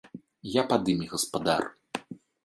Я 0.51 0.61
пад 0.71 0.87
імі 0.93 1.09
гаспадар! 1.11 1.63